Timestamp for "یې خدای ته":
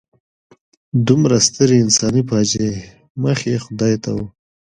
3.49-4.09